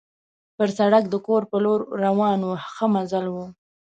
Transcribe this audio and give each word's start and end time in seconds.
پر 0.57 0.69
سړک 0.77 1.03
د 1.09 1.15
کور 1.27 1.41
په 1.51 1.57
لور 1.63 1.79
روان 2.05 2.39
وو، 2.43 2.53
ښه 2.73 2.85
مزل 2.93 3.25
وو. 3.29 3.45